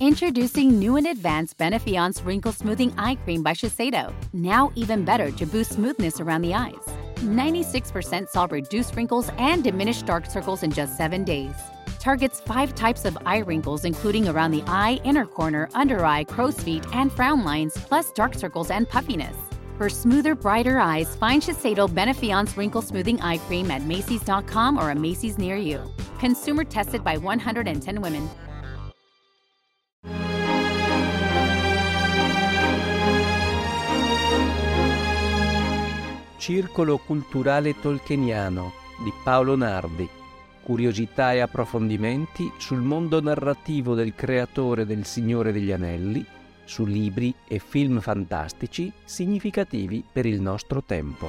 [0.00, 4.14] Introducing new and advanced Benefiance Wrinkle Smoothing Eye Cream by Shiseido.
[4.32, 6.88] Now even better to boost smoothness around the eyes.
[7.16, 11.54] 96% saw reduced wrinkles and diminished dark circles in just seven days.
[11.98, 16.58] Targets five types of eye wrinkles, including around the eye, inner corner, under eye, crow's
[16.58, 19.36] feet, and frown lines, plus dark circles and puffiness.
[19.76, 24.94] For smoother, brighter eyes, find Shiseido Benefiance Wrinkle Smoothing Eye Cream at Macy's.com or a
[24.94, 25.82] Macy's near you.
[26.18, 28.30] Consumer tested by 110 women.
[36.40, 38.72] Circolo culturale tolkieniano
[39.04, 40.08] di Paolo Nardi.
[40.62, 46.24] Curiosità e approfondimenti sul mondo narrativo del creatore del Signore degli Anelli,
[46.64, 51.28] su libri e film fantastici significativi per il nostro tempo.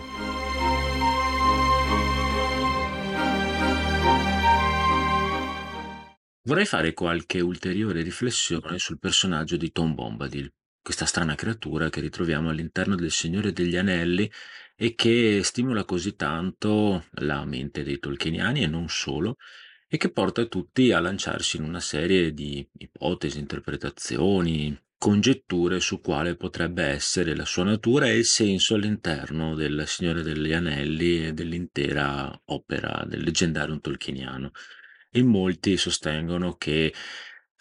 [6.44, 10.50] Vorrei fare qualche ulteriore riflessione sul personaggio di Tom Bombadil,
[10.82, 14.30] questa strana creatura che ritroviamo all'interno del Signore degli Anelli
[14.76, 19.38] e che stimola così tanto la mente dei tolkieniani e non solo,
[19.88, 26.36] e che porta tutti a lanciarsi in una serie di ipotesi, interpretazioni, congetture su quale
[26.36, 32.42] potrebbe essere la sua natura e il senso all'interno del Signore degli Anelli e dell'intera
[32.46, 34.52] opera del leggendario tolkieniano.
[35.14, 36.94] In molti sostengono che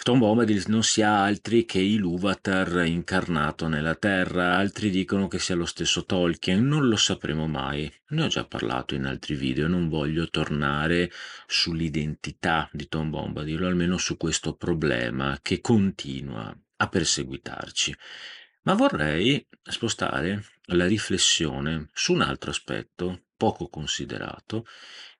[0.02, 5.66] Tom Bombadil non sia altri che Ilúvatar incarnato nella Terra, altri dicono che sia lo
[5.66, 7.92] stesso Tolkien, non lo sapremo mai.
[8.08, 11.12] Ne ho già parlato in altri video, non voglio tornare
[11.46, 17.94] sull'identità di Tom Bombadil, o almeno su questo problema che continua a perseguitarci.
[18.62, 24.66] Ma vorrei spostare la riflessione su un altro aspetto poco considerato,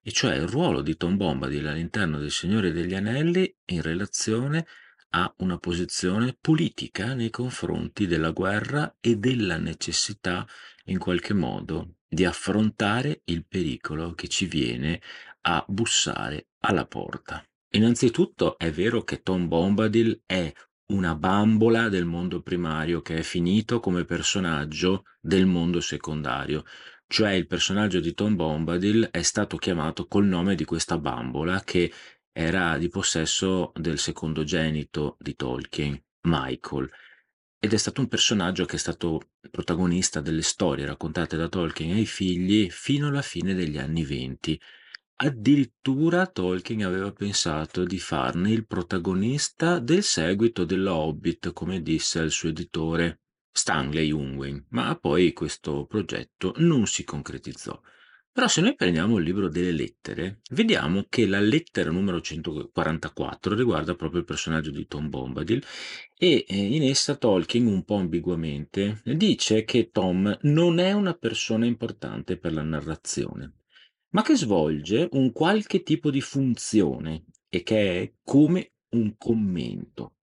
[0.02, 4.66] e cioè il ruolo di Tom Bombadil all'interno del Signore degli Anelli in relazione
[5.10, 10.46] a una posizione politica nei confronti della guerra e della necessità
[10.86, 15.00] in qualche modo di affrontare il pericolo che ci viene
[15.42, 17.44] a bussare alla porta.
[17.72, 20.52] Innanzitutto è vero che Tom Bombadil è
[20.90, 26.64] una bambola del mondo primario che è finito come personaggio del mondo secondario,
[27.10, 31.92] cioè il personaggio di Tom Bombadil è stato chiamato col nome di questa bambola che
[32.30, 36.88] era di possesso del secondogenito di Tolkien, Michael,
[37.58, 42.06] ed è stato un personaggio che è stato protagonista delle storie raccontate da Tolkien ai
[42.06, 44.60] figli fino alla fine degli anni venti.
[45.16, 52.30] Addirittura Tolkien aveva pensato di farne il protagonista del seguito dello Hobbit, come disse al
[52.30, 57.78] suo editore Stanley Unwin, ma poi questo progetto non si concretizzò.
[58.32, 63.96] Però se noi prendiamo il libro delle lettere, vediamo che la lettera numero 144 riguarda
[63.96, 65.62] proprio il personaggio di Tom Bombadil
[66.16, 71.66] e eh, in essa Tolkien, un po' ambiguamente, dice che Tom non è una persona
[71.66, 73.54] importante per la narrazione,
[74.10, 80.14] ma che svolge un qualche tipo di funzione e che è come un commento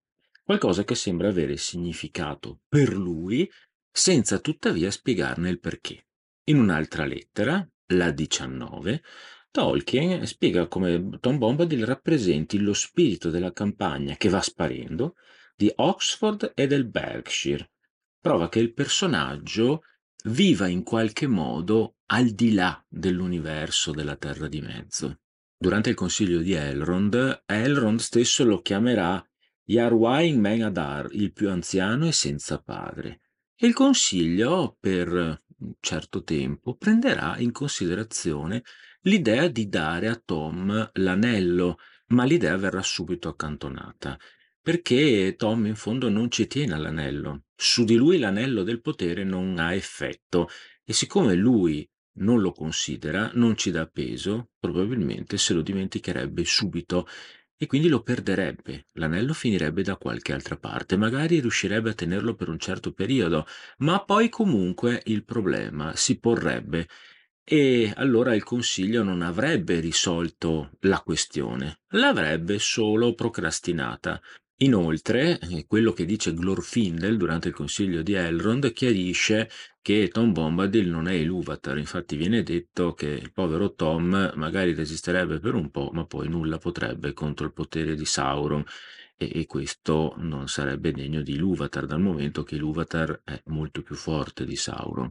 [0.48, 3.52] qualcosa che sembra avere significato per lui
[3.92, 6.06] senza tuttavia spiegarne il perché.
[6.46, 9.04] In un'altra lettera, la 19,
[9.52, 15.16] Tolkien spiega come Tom Bombadil rappresenti lo spirito della campagna che va sparendo
[15.54, 17.70] di Oxford e del Berkshire.
[18.18, 19.82] Prova che il personaggio
[20.30, 25.20] viva in qualche modo al di là dell'universo della Terra di Mezzo.
[25.58, 29.22] Durante il consiglio di Elrond, Elrond stesso lo chiamerà
[29.70, 33.20] Yarwain Men Adar, il più anziano e senza padre,
[33.54, 38.64] e il Consiglio, per un certo tempo, prenderà in considerazione
[39.02, 44.18] l'idea di dare a Tom l'anello, ma l'idea verrà subito accantonata,
[44.62, 47.44] perché Tom in fondo non ci tiene all'anello.
[47.54, 50.48] Su di lui l'anello del potere non ha effetto
[50.86, 51.86] e siccome lui
[52.20, 57.06] non lo considera, non ci dà peso, probabilmente se lo dimenticherebbe subito
[57.58, 62.50] e quindi lo perderebbe, l'anello finirebbe da qualche altra parte, magari riuscirebbe a tenerlo per
[62.50, 63.48] un certo periodo,
[63.80, 66.88] ma poi comunque il problema si porrebbe.
[67.44, 74.22] E allora il Consiglio non avrebbe risolto la questione, l'avrebbe solo procrastinata.
[74.62, 79.50] Inoltre, eh, quello che dice Glorfindel durante il consiglio di Elrond chiarisce
[79.88, 85.40] che Tom Bombadil non è Ilúvatar, infatti viene detto che il povero Tom magari resisterebbe
[85.40, 88.66] per un po', ma poi nulla potrebbe contro il potere di Sauron
[89.16, 93.96] e, e questo non sarebbe degno di Ilúvatar dal momento che Ilúvatar è molto più
[93.96, 95.10] forte di Sauron.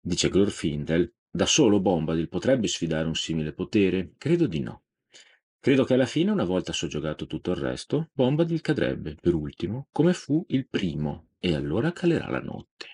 [0.00, 4.12] Dice Glorfindel, da solo Bombadil potrebbe sfidare un simile potere?
[4.16, 4.84] Credo di no.
[5.58, 10.12] Credo che alla fine, una volta soggiogato tutto il resto, Bombadil cadrebbe, per ultimo, come
[10.12, 12.93] fu il primo, e allora calerà la notte.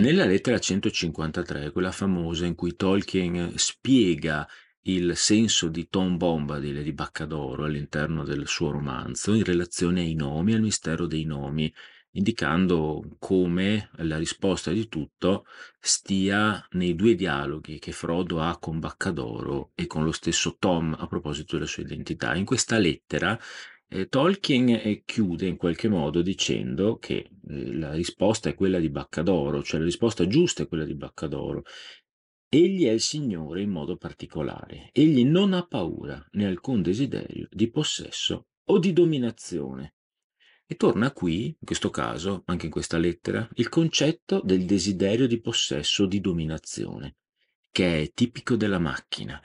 [0.00, 4.46] Nella lettera 153, quella famosa in cui Tolkien spiega
[4.82, 10.14] il senso di Tom Bombadil e di Baccadoro all'interno del suo romanzo in relazione ai
[10.14, 11.74] nomi, al mistero dei nomi,
[12.12, 15.46] indicando come la risposta di tutto
[15.80, 21.08] stia nei due dialoghi che Frodo ha con Baccadoro e con lo stesso Tom a
[21.08, 22.36] proposito della sua identità.
[22.36, 23.36] In questa lettera
[23.88, 28.90] eh, Tolkien eh, chiude in qualche modo dicendo che eh, la risposta è quella di
[28.90, 31.64] Baccadoro, cioè la risposta giusta è quella di Baccadoro
[32.50, 34.88] Egli è il Signore in modo particolare.
[34.92, 39.96] Egli non ha paura né alcun desiderio di possesso o di dominazione.
[40.64, 45.42] E torna qui, in questo caso, anche in questa lettera, il concetto del desiderio di
[45.42, 47.16] possesso o di dominazione,
[47.70, 49.38] che è tipico della macchina.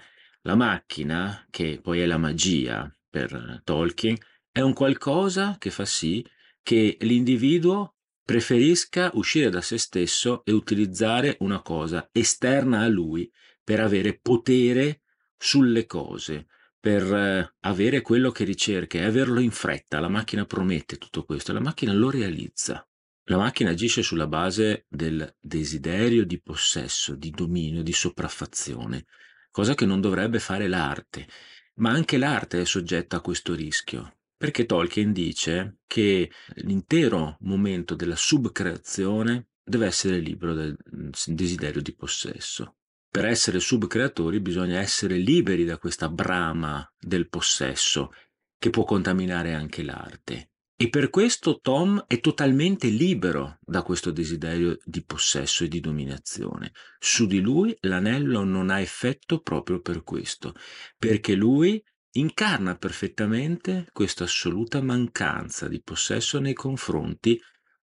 [0.44, 4.16] La macchina, che poi è la magia per Tolkien,
[4.54, 6.24] è un qualcosa che fa sì
[6.62, 13.30] che l'individuo preferisca uscire da se stesso e utilizzare una cosa esterna a lui
[13.64, 15.02] per avere potere
[15.36, 16.46] sulle cose,
[16.80, 20.00] per eh, avere quello che ricerca e averlo in fretta.
[20.00, 22.88] La macchina promette tutto questo la macchina lo realizza.
[23.24, 29.06] La macchina agisce sulla base del desiderio di possesso, di dominio, di sopraffazione,
[29.50, 31.28] cosa che non dovrebbe fare l'arte,
[31.76, 38.18] ma anche l'arte è soggetta a questo rischio perché Tolkien dice che l'intero momento della
[38.18, 42.76] subcreazione deve essere libero dal mm, desiderio di possesso.
[43.10, 48.12] Per essere subcreatori bisogna essere liberi da questa brama del possesso
[48.58, 50.50] che può contaminare anche l'arte.
[50.76, 56.74] E per questo Tom è totalmente libero da questo desiderio di possesso e di dominazione.
[57.00, 60.54] Su di lui l'anello non ha effetto proprio per questo,
[60.98, 61.82] perché lui
[62.16, 67.40] incarna perfettamente questa assoluta mancanza di possesso nei confronti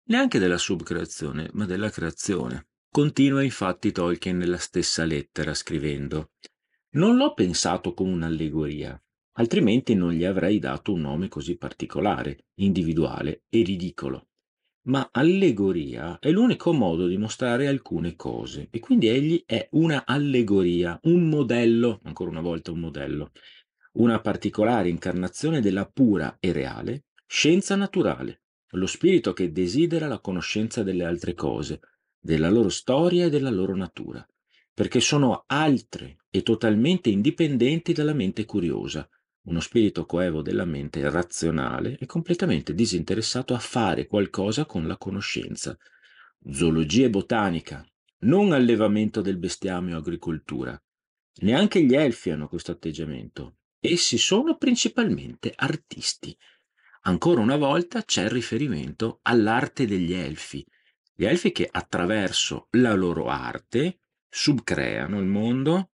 [0.05, 2.67] neanche della subcreazione, ma della creazione.
[2.91, 6.31] Continua infatti Tolkien nella stessa lettera scrivendo
[6.91, 9.01] Non l'ho pensato come un'allegoria,
[9.33, 14.27] altrimenti non gli avrei dato un nome così particolare, individuale e ridicolo.
[14.81, 20.99] Ma allegoria è l'unico modo di mostrare alcune cose e quindi egli è una allegoria,
[21.03, 23.31] un modello, ancora una volta un modello,
[23.93, 28.41] una particolare incarnazione della pura e reale scienza naturale,
[28.71, 31.79] lo spirito che desidera la conoscenza delle altre cose,
[32.19, 34.27] della loro storia e della loro natura,
[34.73, 39.07] perché sono altre e totalmente indipendenti dalla mente curiosa,
[39.43, 45.77] uno spirito coevo della mente razionale e completamente disinteressato a fare qualcosa con la conoscenza.
[46.51, 47.85] Zoologia e botanica,
[48.19, 50.79] non allevamento del bestiame o agricoltura.
[51.41, 53.58] Neanche gli elfi hanno questo atteggiamento.
[53.79, 56.37] Essi sono principalmente artisti.
[57.03, 60.65] Ancora una volta c'è il riferimento all'arte degli elfi,
[61.13, 63.99] gli elfi che attraverso la loro arte
[64.29, 65.91] subcreano il mondo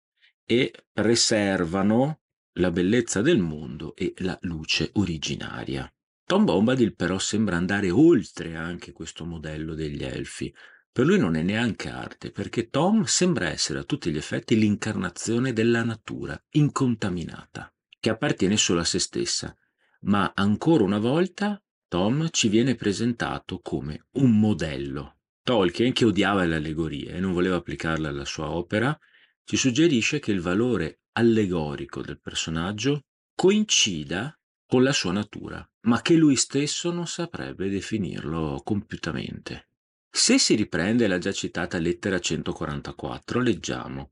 [0.45, 2.21] e preservano
[2.55, 5.91] la bellezza del mondo e la luce originaria.
[6.25, 10.55] Tom Bombadil però sembra andare oltre anche questo modello degli elfi.
[10.93, 15.53] Per lui non è neanche arte, perché Tom sembra essere a tutti gli effetti l'incarnazione
[15.53, 19.57] della natura, incontaminata, che appartiene solo a se stessa.
[20.03, 25.19] Ma ancora una volta Tom ci viene presentato come un modello.
[25.43, 28.99] Tolkien, che odiava le allegorie e non voleva applicarle alla sua opera,
[29.45, 34.37] ci suggerisce che il valore allegorico del personaggio coincida
[34.67, 39.70] con la sua natura, ma che lui stesso non saprebbe definirlo compiutamente.
[40.13, 44.11] Se si riprende la già citata lettera 144, leggiamo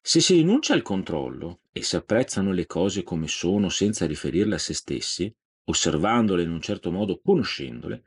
[0.00, 4.58] Se si rinuncia al controllo e si apprezzano le cose come sono senza riferirle a
[4.58, 5.32] se stessi,
[5.64, 8.02] osservandole in un certo modo, conoscendole,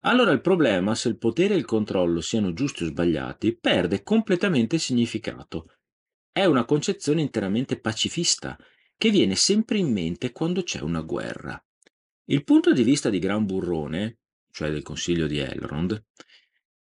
[0.00, 4.76] allora il problema, se il potere e il controllo siano giusti o sbagliati, perde completamente
[4.76, 5.70] significato.
[6.30, 8.58] È una concezione interamente pacifista,
[8.98, 11.62] che viene sempre in mente quando c'è una guerra.
[12.26, 14.18] Il punto di vista di Gran Burrone,
[14.50, 16.04] cioè del consiglio di Elrond,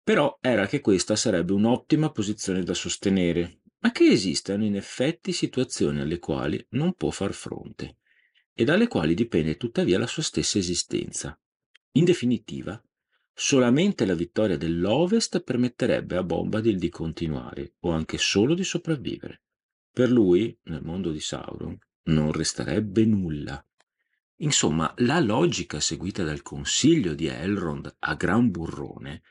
[0.04, 6.02] però era che questa sarebbe un'ottima posizione da sostenere, ma che esistano in effetti situazioni
[6.02, 7.98] alle quali non può far fronte
[8.54, 11.38] e dalle quali dipende tuttavia la sua stessa esistenza.
[11.94, 12.82] In definitiva,
[13.34, 19.42] solamente la vittoria dell'Ovest permetterebbe a Bombadil di continuare o anche solo di sopravvivere.
[19.92, 23.64] Per lui, nel mondo di Sauron, non resterebbe nulla.
[24.38, 29.22] Insomma, la logica seguita dal consiglio di Elrond a Gran Burrone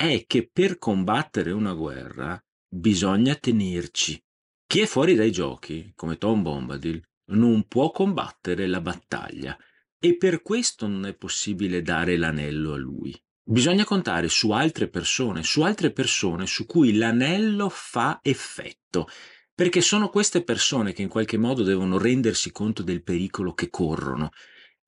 [0.00, 4.22] è che per combattere una guerra bisogna tenerci.
[4.64, 7.02] Chi è fuori dai giochi, come Tom Bombadil,
[7.32, 9.58] non può combattere la battaglia
[9.98, 13.12] e per questo non è possibile dare l'anello a lui.
[13.42, 19.08] Bisogna contare su altre persone, su altre persone su cui l'anello fa effetto,
[19.52, 24.30] perché sono queste persone che in qualche modo devono rendersi conto del pericolo che corrono.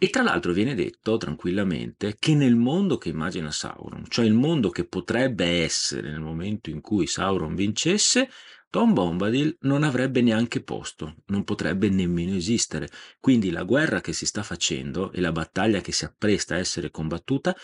[0.03, 4.71] E tra l'altro viene detto tranquillamente che nel mondo che immagina Sauron, cioè il mondo
[4.71, 8.31] che potrebbe essere nel momento in cui Sauron vincesse,
[8.71, 12.89] Tom Bombadil non avrebbe neanche posto, non potrebbe nemmeno esistere.
[13.21, 16.91] Quindi la guerra che si sta facendo e la battaglia che si appresta a essere
[16.91, 17.55] combattuta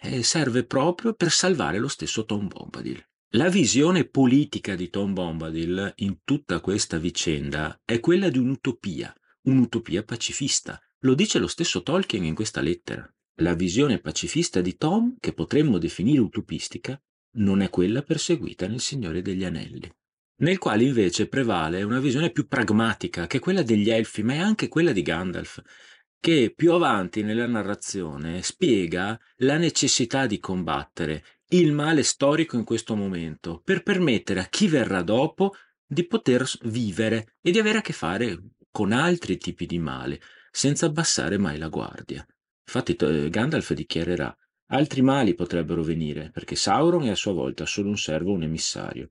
[0.00, 3.00] eh, serve proprio per salvare lo stesso Tom Bombadil.
[3.34, 10.02] La visione politica di Tom Bombadil in tutta questa vicenda è quella di un'utopia, un'utopia
[10.02, 10.76] pacifista.
[11.04, 13.04] Lo dice lo stesso Tolkien in questa lettera.
[13.40, 17.00] La visione pacifista di Tom, che potremmo definire utopistica,
[17.38, 19.92] non è quella perseguita nel Signore degli Anelli,
[20.42, 24.38] nel quale invece prevale una visione più pragmatica, che è quella degli Elfi, ma è
[24.38, 25.60] anche quella di Gandalf,
[26.20, 32.94] che più avanti nella narrazione spiega la necessità di combattere il male storico in questo
[32.94, 35.54] momento per permettere a chi verrà dopo
[35.84, 38.40] di poter vivere e di avere a che fare
[38.70, 40.20] con altri tipi di male
[40.52, 42.24] senza abbassare mai la guardia.
[42.64, 42.94] Infatti
[43.30, 48.32] Gandalf dichiarerà altri mali potrebbero venire perché Sauron è a sua volta solo un servo,
[48.32, 49.10] un emissario.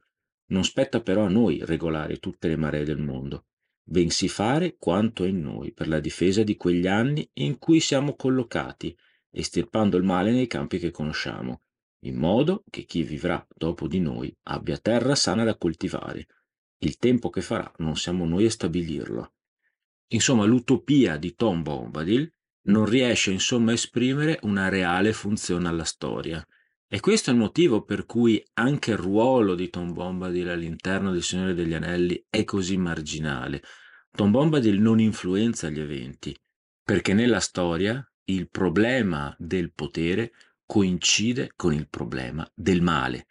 [0.52, 3.48] Non spetta però a noi regolare tutte le maree del mondo
[3.92, 8.16] bensì fare quanto è in noi per la difesa di quegli anni in cui siamo
[8.16, 8.96] collocati,
[9.30, 11.64] estirpando il male nei campi che conosciamo,
[12.06, 16.28] in modo che chi vivrà dopo di noi abbia terra sana da coltivare.
[16.80, 19.34] Il tempo che farà non siamo noi a stabilirlo.
[20.14, 22.32] Insomma, l'utopia di Tom Bombadil
[22.64, 26.46] non riesce insomma a esprimere una reale funzione alla storia.
[26.88, 31.24] E questo è il motivo per cui anche il ruolo di Tom Bombadil all'interno del
[31.24, 33.64] Signore degli Anelli è così marginale.
[34.12, 36.38] Tom Bombadil non influenza gli eventi,
[36.84, 40.34] perché nella storia il problema del potere
[40.66, 43.28] coincide con il problema del male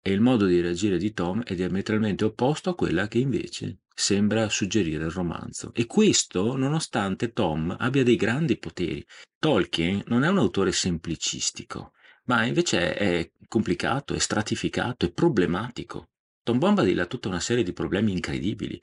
[0.00, 4.48] e il modo di reagire di Tom è diametralmente opposto a quella che invece sembra
[4.48, 5.72] suggerire il romanzo.
[5.74, 9.04] E questo nonostante Tom abbia dei grandi poteri.
[9.38, 11.92] Tolkien non è un autore semplicistico
[12.24, 16.10] ma invece è complicato, è stratificato, è problematico.
[16.42, 18.80] Tom Bombadil ha tutta una serie di problemi incredibili.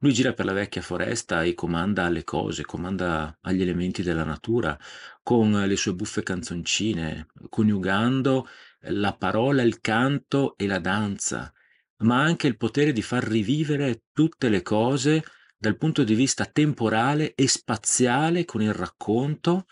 [0.00, 4.78] Lui gira per la vecchia foresta e comanda alle cose, comanda agli elementi della natura,
[5.22, 8.46] con le sue buffe canzoncine, coniugando
[8.82, 11.52] la parola, il canto e la danza,
[11.98, 15.22] ma anche il potere di far rivivere tutte le cose
[15.56, 19.66] dal punto di vista temporale e spaziale con il racconto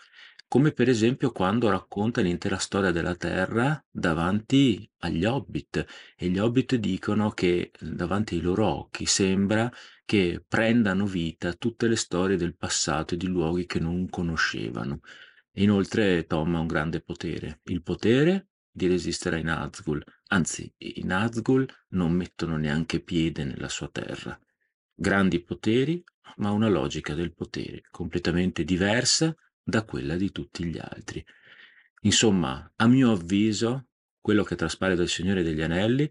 [0.49, 6.75] come per esempio quando racconta l'intera storia della Terra davanti agli Hobbit e gli Hobbit
[6.75, 9.69] dicono che davanti ai loro occhi sembra
[10.05, 15.01] che prendano vita tutte le storie del passato e di luoghi che non conoscevano.
[15.55, 21.67] Inoltre Tom ha un grande potere, il potere di resistere ai Nazgul, anzi i Nazgul
[21.89, 24.39] non mettono neanche piede nella sua terra.
[24.93, 26.03] Grandi poteri,
[26.35, 31.25] ma una logica del potere completamente diversa da quella di tutti gli altri.
[32.01, 33.87] Insomma, a mio avviso,
[34.21, 36.07] quello che traspare dal Signore degli Anelli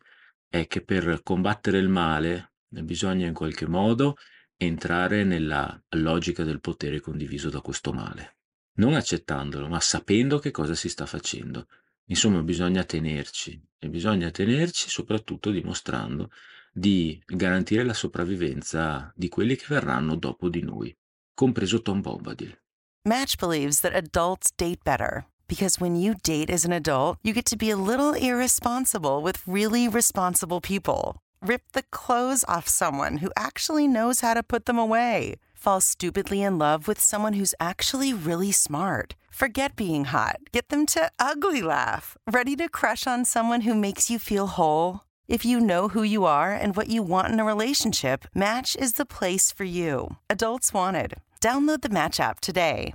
[0.49, 4.17] è che per combattere il male bisogna in qualche modo
[4.57, 8.39] entrare nella logica del potere condiviso da questo male,
[8.79, 11.69] non accettandolo, ma sapendo che cosa si sta facendo.
[12.07, 16.31] Insomma, bisogna tenerci e bisogna tenerci soprattutto dimostrando
[16.73, 20.95] di garantire la sopravvivenza di quelli che verranno dopo di noi,
[21.35, 22.57] compreso Tom Bombadil.
[23.05, 27.47] Match believes that adults date better because when you date as an adult, you get
[27.47, 31.21] to be a little irresponsible with really responsible people.
[31.41, 35.37] Rip the clothes off someone who actually knows how to put them away.
[35.67, 39.17] Fall stupidly in love with someone who's actually really smart.
[39.33, 40.37] Forget being hot.
[40.53, 42.17] Get them to ugly laugh.
[42.31, 45.01] Ready to crush on someone who makes you feel whole?
[45.27, 48.93] If you know who you are and what you want in a relationship, Match is
[48.93, 50.19] the place for you.
[50.31, 51.15] Adults wanted.
[51.41, 52.95] Download the Match app today.